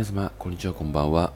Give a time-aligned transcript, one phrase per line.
[0.00, 1.30] 皆様、こんにちは、こんばんは。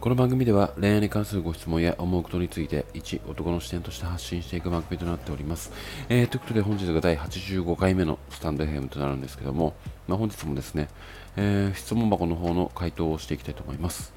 [0.00, 5.70] この番組では恋愛に関するご質問や思うことについて一男の視点として発信していく番組となっております。
[6.08, 9.74] えー、ということで本日が第85回目のスタンド FM となるんですけども、
[10.08, 10.88] まあ、本日もですね、
[11.36, 14.12] えー、質問箱の方の回答をしていきたいと思います。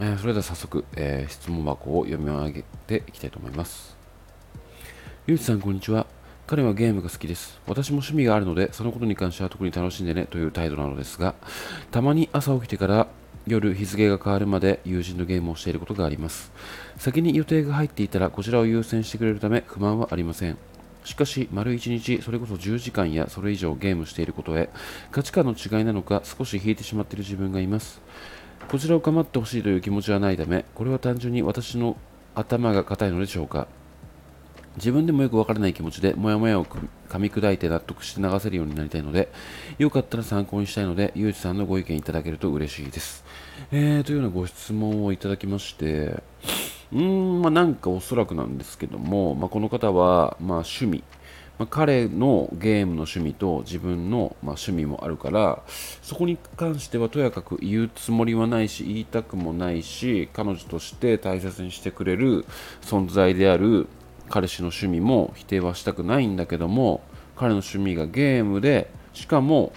[0.00, 3.94] えー、それでは早速、え、質問箱を読み上げていきたいと思います。
[5.26, 6.15] ゆうちさん、こんにちは。
[6.46, 7.58] 彼はゲームが好きです。
[7.66, 11.34] 私も趣味があるので、そのことに関しては特に楽しんでねという態度なのですが、
[11.90, 13.08] たまに朝起きてから
[13.48, 16.52] 夜日付が変わるまで友人とゲームをしていることがあります。
[16.98, 20.56] 先に予定が入っていたらこちらを優先してくれるため不満はありません。
[21.04, 24.70] しかし、丸1日、それこそ10時間やそれ以上ゲームしていることへ、
[25.10, 28.00] 価値観の違いなのか少し引いてしまっている自分がいます。
[28.68, 31.96] こちらを構ってほしいという気持ちはないため、これは単純に私の
[32.36, 33.66] 頭が硬いのでしょうか。
[34.76, 39.30] 自分でもよくわからない気持ちで、もやもやを噛み砕いて納得して流せるようになりたいので、
[39.78, 43.24] よかったら参考にしたいので、ゆうじさんのご意見いただけると嬉しいです。
[43.72, 46.22] えー、というようなご質問をいただきまして、
[46.92, 51.02] うーん、まあなんかおそらくなんですけども、まあ、この方は、まあ趣味、
[51.58, 55.62] まあ、彼のゲームの趣味と自分の、まあ、趣味もあるから
[56.02, 62.44] そこに関してはとやかく言うつもりはないし言いたくもないし彼女として大切にしてくれる
[62.82, 63.88] 存在である
[64.28, 67.02] 彼氏の趣味も否定はしたくないんだけども
[67.36, 69.72] 彼の趣味がゲームでしかも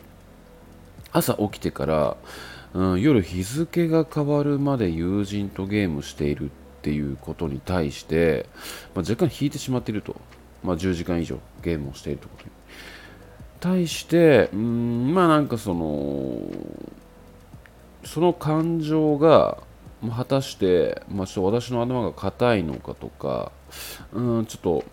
[1.11, 2.17] 朝起きてから、
[2.73, 8.47] うん、夜日付が変わるまで友人とゲームしているっていうことに対して、
[8.95, 10.15] まあ、若干引いてしまっていると、
[10.63, 12.51] まあ、10時間以上ゲームをしているということに。
[13.59, 16.39] 対してうんまあなんかその
[18.05, 19.57] その感情が
[20.15, 23.51] 果たして、まあ、ちょっと私の頭が硬いのかとか
[24.13, 24.83] うんちょっと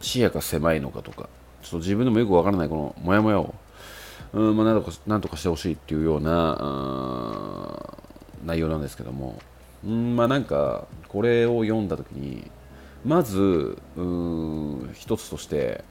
[0.00, 1.28] 視野が狭いのかとか
[1.62, 3.54] ちょっと自分でもよくわからないこのモヤモヤを
[4.34, 7.80] うんまあ、なんとかなんとかしてほしいっていうような
[8.44, 9.38] 内容なんですけども
[9.84, 12.50] うんまあなんかこれを読んだ時に
[13.04, 15.84] まずうん一つとして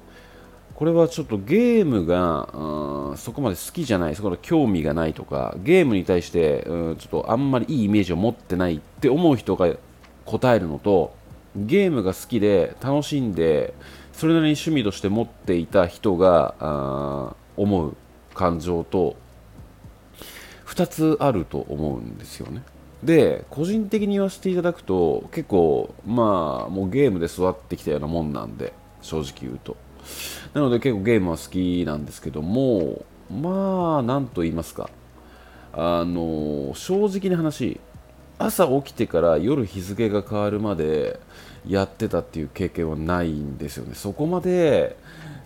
[0.75, 9.73] これはちょっとゲームがそこまで好きじゃないそこまで興味がないとかゲームに対してうんちょっとあんまりいいイメージを持ってないって思う人が
[10.25, 11.15] 答えるのと
[11.55, 13.73] ゲームが好きで楽しんで
[14.11, 17.95] それなりに趣味として持っていた人が思う
[18.33, 19.15] 感情と
[20.65, 22.63] 2つあると思うんですよね。
[23.03, 28.71] で個人的に言わせていただくと結構まあもうゲームで育ってきたようなもんなんで
[29.01, 29.75] 正直言うと
[30.53, 34.89] なので結構ゲームは好きなんですけどもまあなんと言いますか
[35.73, 37.79] あの正直な話
[38.39, 41.19] 朝起きてから夜日付が変わるまで
[41.67, 43.95] やってたっていう経験はないんですよね。
[43.95, 44.97] そこまで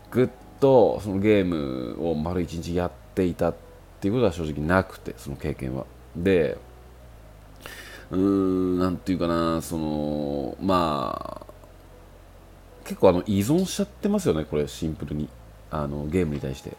[0.10, 3.56] ぐっとそのゲームを丸一日やっていたっ
[4.00, 5.86] ていうことは正直なくてその経験は。
[6.16, 6.58] で
[8.10, 11.54] うーんなんていうかなそのまあ
[12.86, 15.30] 結構あの依存しちゃってますよねこれシンプルに。
[15.70, 16.78] あのゲームに対して。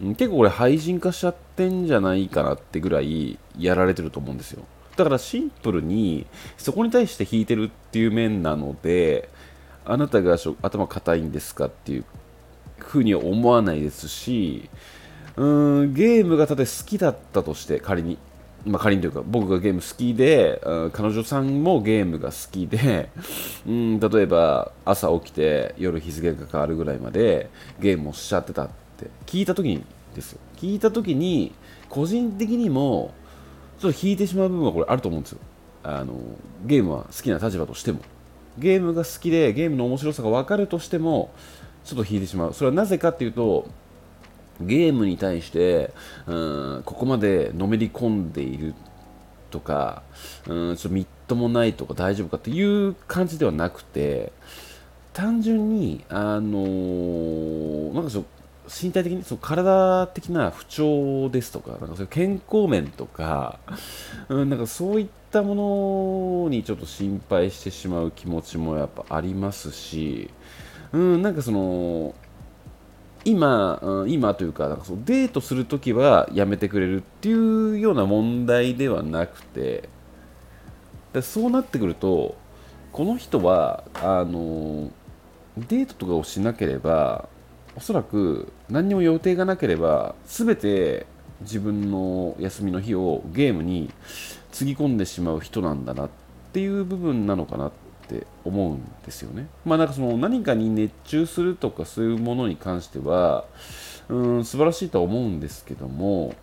[0.00, 4.64] 結構これ廃人化しちゃってんじゃないかなってぐらいやられてると思うんですよ。
[4.96, 6.26] だからシンプルに
[6.58, 9.28] そこに対して引いてるっていう面なので
[9.84, 12.04] あなたが頭固いんですかっていう
[12.78, 14.68] ふうには思わないですし
[15.36, 18.18] うーんゲームがたとえ好きだったとして仮に、
[18.64, 20.60] まあ、仮にというか僕がゲーム好きで
[20.92, 23.08] 彼女さんもゲームが好きで
[23.66, 27.48] うん例えば朝起きて夜日付が変わるぐらいまで
[27.80, 31.52] ゲームをしちゃってたって聞いた時にですよ聞いた時に
[31.88, 33.12] 個人的にも
[33.82, 35.38] ちょっと引いてしまう部分はこれあると思うんですよ。
[35.82, 36.14] あの
[36.64, 37.98] ゲームは好きな立場としても。
[38.56, 41.32] ゲームが好きでゲームの面白さが分かるとしても
[41.84, 42.54] ちょっと引いてしまう。
[42.54, 43.66] それはなぜかっていうと
[44.60, 45.92] ゲームに対して
[46.28, 48.74] うんここまでのめり込んでいる
[49.50, 50.04] とか
[50.46, 54.32] うんちょっとみっともないとか大丈夫かっていう感じではなくて
[55.12, 63.58] 単純にあのー、なんかちょっと身体的にその体的な不調ですとかなんかそういう健康面とか,、
[64.28, 70.30] うん、なんかそういったものにちょっと心配してしまう気持ちもやっぱありますし、
[70.92, 72.14] うん、なんかその
[73.24, 79.88] 今、うん、今というかなんかそのデートするときはやめてくれるっていうような問題ではなくて
[81.12, 82.36] でそうなってくると
[82.92, 84.90] この人はあの
[85.56, 87.28] デートとかをしなければ
[87.76, 91.06] おそらく何にも予定がなければ全て
[91.40, 93.90] 自分の休みの日をゲームに
[94.50, 96.10] つぎ込んでしまう人なんだなっ
[96.52, 97.72] ていう部分なのかなっ
[98.08, 99.46] て思うんですよね。
[99.64, 103.44] まあなんかその何かに熱中するとかそういうものに関しては
[104.08, 106.34] うん素晴らしいとは思うんですけども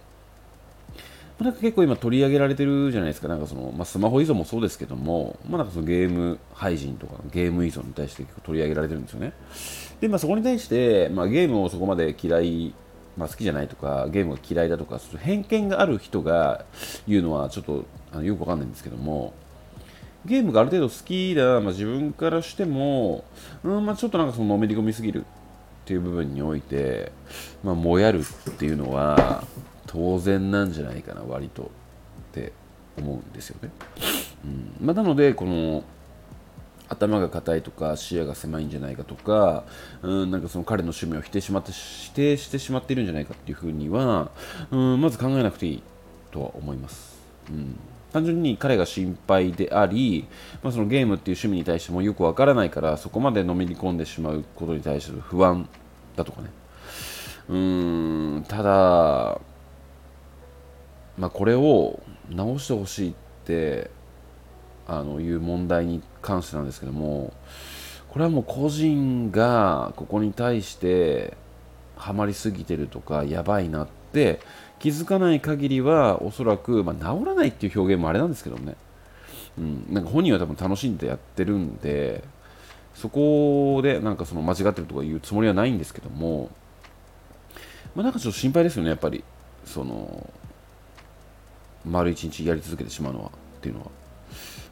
[1.39, 9.33] なんか結構今取り上げられてるじゃないですか、なんかその、まあ、スマホ依存もそうですけども、まあ、なんかそのゲーム配信とかゲーム依存に対して結構取り上げられてるんですよね。
[10.01, 12.74] で、まあ、そこに対して、まあ、ゲームをそこまで嫌い、
[13.18, 16.65] まあ、好きじゃないとか、ゲームが嫌いだとか、偏見がある人が
[17.07, 19.33] 言うのはちょっとあのよくわかんないんですけども、
[20.25, 23.24] ゲームがある程度好きだ、まあ、自分からしても、
[23.63, 25.24] うんまあ、ちょっとなんかそののめり込みすぎるっ
[25.85, 27.12] ていう部分において、
[27.63, 29.44] まあ、もやるっていうのは
[29.91, 31.65] 当然なんじゃないかな割とっ
[32.31, 32.53] て
[32.95, 33.71] 思うんですよね、
[34.45, 34.47] う
[34.83, 34.86] ん。
[34.86, 35.83] まあ、なのでこの
[36.89, 39.63] 頭が硬いとか視野が狭いんじゃないかとか、
[40.03, 44.30] うん、なんかその彼の趣味を否定しまって否定してしまっているんじゃないかっていうふうには、
[44.69, 45.83] うん、まず考えなくていい
[46.31, 47.18] とは思います。
[47.50, 47.80] うん。
[48.13, 50.27] 単純に彼が心配であり、
[50.63, 55.68] まあ、そのゲームっていう趣味に対してもよくわからないからそこまでのめり込んでしまうことに対する不安
[56.15, 56.50] だとかね。
[57.50, 59.39] うーんただ、
[61.19, 62.00] まあ、これを
[62.30, 63.13] 直してほしいっ
[63.44, 63.92] て
[64.88, 67.33] あのいう問題に関してなんですけども
[68.07, 71.36] これはもう個人がここに対して
[71.98, 74.39] ハマりすぎてるとかやばいなって
[74.80, 78.75] 気づかない限りはおそらく、まあ、治らないっていう表現もあれなんですけどね、
[79.57, 82.24] うん、なんか本人は多分楽しんでやってるんで
[82.95, 86.50] そこでなんかその間違ってるとか言うつもりはないんですけども、
[87.94, 89.21] まあ、なんかちょっと心配ですよねやっぱり。
[89.66, 90.27] その
[91.85, 93.31] 丸一日やり続けてしまうのはっ
[93.61, 93.87] ていうのは、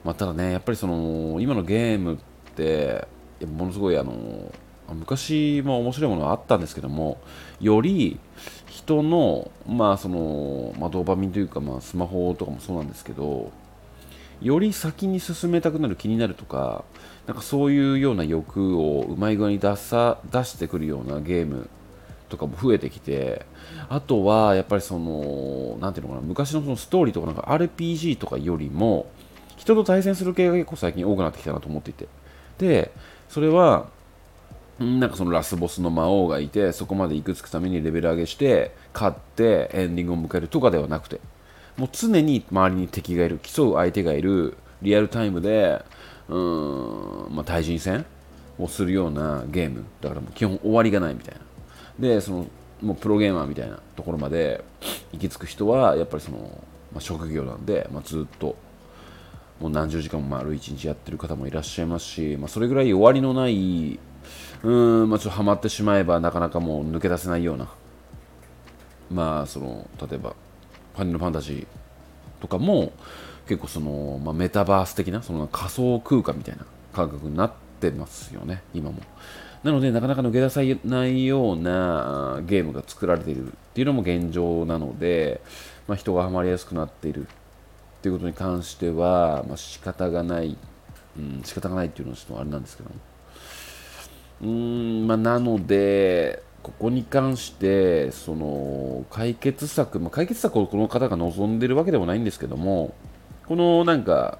[0.03, 2.17] まあ、ただねやっぱりその今のゲームっ
[2.55, 3.07] て
[3.45, 4.51] ものすごいあの
[4.93, 7.19] 昔も面白いものはあったんですけども
[7.59, 8.19] より
[8.67, 13.51] 人の,、まあそのまあ、ドーパミンというか、まあ、スマホとかもそうなんですけど
[14.41, 16.85] より先に進めたくなる気になるとか
[17.25, 21.69] なんかそういうような欲をうまい具合に出さ出してくるようなゲーム
[22.29, 23.45] とかも増えてきて
[23.89, 29.09] あとはやっぱりそのなんていうのかな昔のそのストーリーとかなんか RPG とかよりも
[29.55, 32.07] 人と対戦する系が結構最近多くなってきたなと思っていて。
[32.57, 32.91] で
[33.29, 33.87] それは
[34.79, 41.19] なんかそのラスボスの魔王がいてそこまで行くつくためにレベル上げして勝ってエンディングを迎えるとかではなくて
[41.77, 45.83] もう常に周りに敵がいる競う相手がいるリアルタイムで
[46.29, 48.05] うーん、まあ、対人戦
[48.59, 49.85] をするようなゲーム。
[50.01, 51.41] だからもう基本終わりがないみたいな。
[51.99, 52.47] でその
[52.81, 54.63] もうプロゲーマーみたいなところまで
[55.11, 56.37] 行き着く人はやっぱりその、
[56.93, 58.55] まあ、職業なんで、まあ、ずっと
[59.59, 63.99] もう何十時間も丸一日やってる方もいらっしゃいますし、まあ、それぐらい終わりのない
[64.63, 64.71] う
[65.05, 67.69] ん、まあ、ちょっとハマってしまえばなかなかもう抜け出せないような、
[69.11, 70.35] まあ、その例えば
[70.95, 71.67] ファニルファンタジー
[72.41, 72.91] とかも
[73.47, 78.99] 結構その、まあ、メタバース的なその仮想空間みたいな感覚になってますよね、今も。
[79.63, 85.41] なので、なかなか抜け出せないようなゲームが作られているっていうのも現状なので、
[85.87, 87.29] まあ、人がハマりやすくなっているっ
[88.01, 90.57] ていうことに関しては、まあ、仕方がない、
[91.17, 92.95] うん、仕方がないっていうのはちょっとあれなんですけども。
[94.41, 94.47] うー
[95.03, 102.93] んまあ、なので、ここに関してその解決策、まあ、解決策をこの方が望んでるわけでもないんですけども、
[103.47, 104.39] このなんか、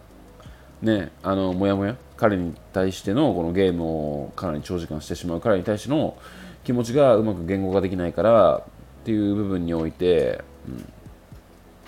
[0.82, 3.84] ね、あのもやもや、彼に対してのこのゲーム
[4.26, 6.18] をかなり長時間してしまう彼に対しての
[6.64, 8.64] 気持ちがうまく言語化できないからっ
[9.06, 10.94] ていう部分において、うん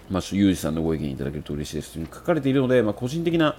[0.10, 3.56] まあ、ユージさんのご意見いただけると嬉しいですと書かれているので、まあ、個人的な、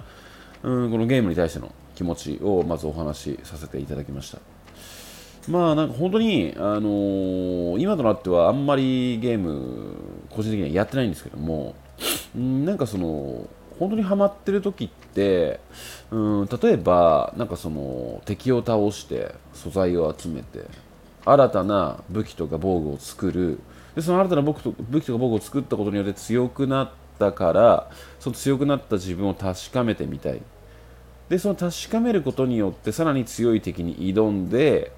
[0.63, 4.39] うん、このゲームに対しての気持ちをまずお話しさせていただきました。
[5.47, 9.95] まあなんか本当に、あのー、今となってはあんまりゲーム
[10.29, 11.73] 個人的にはやってないんですけども、
[12.37, 13.47] んなんかその
[13.81, 15.59] 本当にハマってる時って、
[16.11, 20.65] うん、例えばなんかその敵を倒して素材を集めて
[21.25, 23.59] 新たな武器とか防具を作る。
[23.95, 30.43] でその新たな武器と武器とか防具を作ったことによって強くなったからその強くなった自分を確かめてみたい。
[31.29, 34.91] でその確かめることによってさらに強い敵に挑んで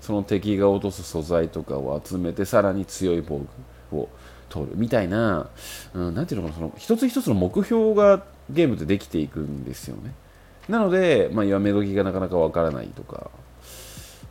[0.00, 3.42] その敵が落とす素材とかを集めてさらに強い防
[3.90, 4.08] 具を
[4.52, 5.48] 取るみたいな、
[5.94, 10.12] うん、なんていうのかなその一つ一つの目標がゲームってできていくんですよね。
[10.68, 13.30] なので、まあ、やめ時がなかなかわからないとか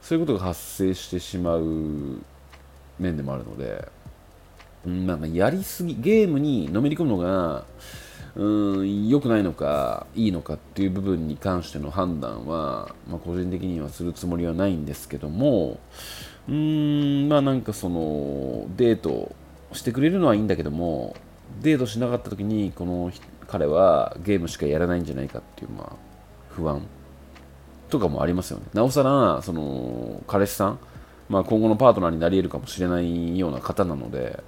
[0.01, 2.21] そういうことが発生してしまう
[2.99, 3.87] 面でもあるので、
[4.85, 7.65] うん、なんかやりすぎゲームにのめり込むのが
[8.35, 15.79] うん良くないのかいいのかっていう部分に関しての判断は、まあ、個人的にはするつもりはないんですけども
[16.47, 19.35] うーんまあなんかそのデート
[19.73, 21.15] してくれるのはいいんだけども
[21.61, 23.11] デートしなかった時にこの
[23.47, 25.95] 彼はゲームしかやらないんじゃないかっていうまあ
[26.49, 26.81] 不安
[27.89, 30.79] とかもありますよねなおさらその彼氏さん、
[31.29, 34.43] まあ、今後のパートナーになり得るかもしれないような方なので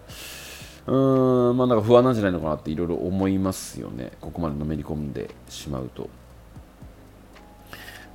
[0.86, 4.12] うーん、まあなんか不安なんじゃないのかなっていろいろ思いますよね。
[4.20, 6.10] ここまでのめり込んでしまうと。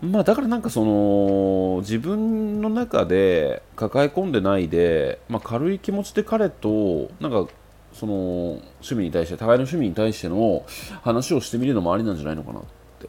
[0.01, 7.49] まあだからなんかその自分の中で抱え込んでないで、まあ、軽い気持ちで彼となんか
[7.93, 10.65] その趣味に対して互いの趣味に対しての
[11.03, 12.63] 話をしてみるのもありなんじゃないのかなっ
[13.01, 13.09] て、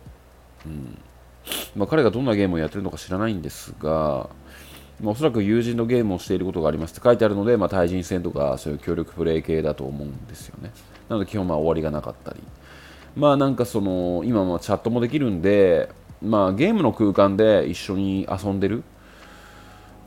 [0.66, 0.98] うん。
[1.76, 4.30] まあ、彼がどんなゲームをやってるのか知らないんですが、
[5.02, 10.72] まあ、おそらく友人のゲームをしていることがありますって書いてあるので、まあ、対人戦とかそういう協力プレイ系だと思うんですよね。
[11.08, 12.40] なので基本まあ終わりがなかったり。
[13.16, 15.90] まあなんかその今はチャットもできるんで
[16.22, 18.84] まあ、ゲームの空間で一緒に遊んでる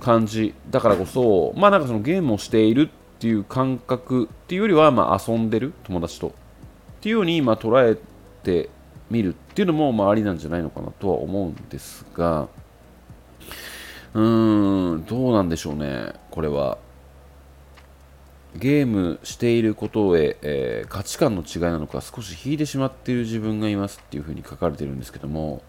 [0.01, 6.33] 感じだからこそ、まあ、なんかそのゲームをしているっていう感覚っていうよりは、まあ、遊んでる友達とっ
[7.01, 7.97] ていうように、まあ、捉え
[8.43, 8.69] て
[9.11, 12.49] みるっていうのも、まあ、ありなんじゃないのかなとは思うんですが
[14.15, 16.79] うーんどうなんでしょうねこれは。
[18.55, 25.63] ゲームしていることへ、えー、価値観の違いなのか少し引いてしまっている自分がいますっていうふうに書かれてるんですけども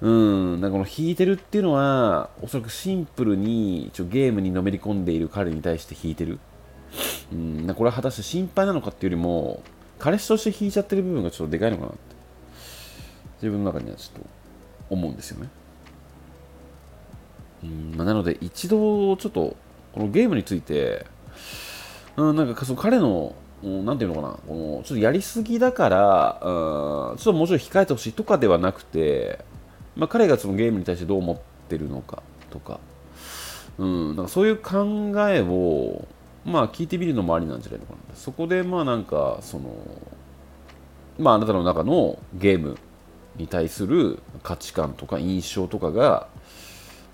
[0.00, 6.38] うん、なんかこの弾いてるっていうのは、おそらくシンプルにちょゲームにのめり込んでいる彼に対して弾いてる。
[7.32, 9.62] うん、なこれは果たして心配なのかっていうよりも、
[9.98, 11.98] 彼氏として弾いちゃってる部分がちょっとでかいのかなって、
[13.42, 14.28] 自分の中にはちょっと
[14.90, 15.48] 思うんですよね。
[17.64, 17.94] うん。
[17.96, 19.56] まあ、なので、一度ちょっと、
[19.92, 21.06] このゲームについて、
[22.16, 29.44] うん、なんかその彼の、なんていうのかな、このちょっとやりすぎだから、うん、ちょっともうちょい控えてほしいとかではなくて、
[29.98, 31.38] まあ、彼がそのゲームに対してどう思っ
[31.68, 32.80] てるのかとか,、
[33.76, 36.06] うん、なんかそういう考えを、
[36.46, 37.98] まあ、聞いてみるのもありなんじゃないのかな。
[38.14, 39.74] そこでまあなんかその、
[41.18, 42.78] まあ、あなたの中のゲーム
[43.36, 46.28] に対する価値観とか印象とかが、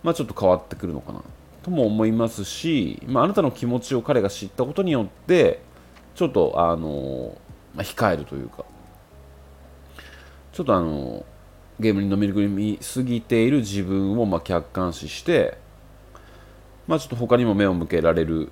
[0.02, 1.22] まあ、ちょっと変わってくるのかな
[1.62, 5.62] とも思いますし、まあ、あなたの気持ちを彼が知ったことによって
[6.14, 7.36] ちょっとあの、
[7.74, 8.64] まあ、控えるというか。
[10.54, 11.26] ちょっとあの
[11.80, 15.58] ゲームにのめり込みすぎている自分をま客観視して、
[16.86, 18.50] まあ、ちょっと他にも目を向けられる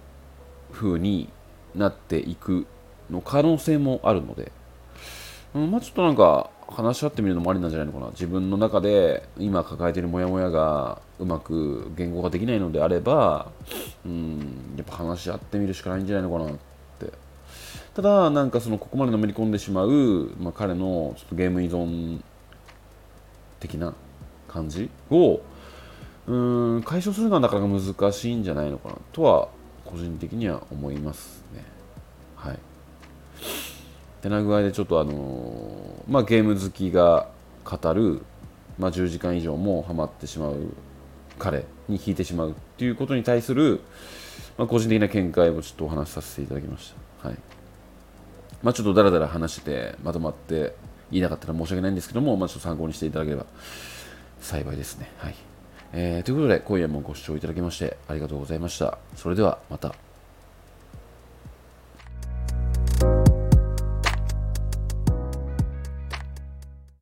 [0.72, 1.28] 風に
[1.74, 2.66] なっていく
[3.10, 4.50] の可能性もあるので、
[5.54, 8.10] うん、まあ、ちょっとなんか話し合ってみるのもありなんじゃないのかな。
[8.10, 13.52] 自分の中で今抱えているモヤモヤがうまく言語ができないのであれば、
[14.06, 17.12] うん、やっぱ話し合ってみるしかないんじゃないのかなって。
[17.94, 22.22] ただなんかそのここまでのめり込んでしまう、まあ、彼のちょっとゲーム依存
[23.62, 23.94] 的な
[24.48, 25.40] 感じを
[26.26, 29.48] うん解消するのはなかなか難しいんじゃないのかなとは
[29.84, 31.64] 個人的には思いますね。
[32.36, 32.58] はい。
[34.20, 37.28] てな具合でちょっとあのー、まあ、ゲーム好きが
[37.64, 38.22] 語る、
[38.78, 40.74] まあ、10時間以上もハマってしまう
[41.38, 43.80] 彼に引いてしまうっていうことに対する、
[44.56, 47.28] まあ、個人的な見解をちょっとお話しさせていただきました。
[47.28, 47.38] はい。
[48.62, 50.74] まあ、ちょっとだらだら話してまとまって
[51.12, 53.46] 言いなかったら申し訳ないんですけども、まあ、ちょっと参考にしていただければ
[54.40, 55.10] 幸いですね。
[55.18, 55.34] はい。
[55.92, 58.98] えー、ということで、今夜もご視聴いただきましてありがとうございました。
[59.14, 60.11] それではまた。